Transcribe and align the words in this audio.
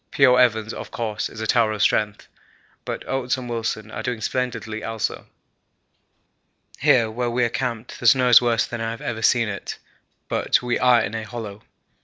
P.O. 0.09 0.35
Evans, 0.35 0.73
of 0.73 0.89
course, 0.89 1.29
is 1.29 1.41
a 1.41 1.45
tower 1.45 1.71
of 1.73 1.81
strength, 1.83 2.27
but 2.85 3.07
Oates 3.07 3.37
and 3.37 3.47
Wilson 3.47 3.91
are 3.91 4.01
doing 4.01 4.19
splendidly 4.19 4.83
also. 4.83 5.27
Here 6.79 7.11
where 7.11 7.29
we 7.29 7.43
are 7.43 7.49
camped 7.49 7.99
the 7.99 8.07
snow 8.07 8.29
is 8.29 8.41
worse 8.41 8.65
than 8.65 8.81
I 8.81 8.89
have 8.89 9.01
ever 9.01 9.21
seen 9.21 9.47
it, 9.47 9.77
but 10.27 10.59
we 10.63 10.79
are 10.79 11.01
in 11.03 11.13
a 11.13 11.21
hollow. 11.21 11.61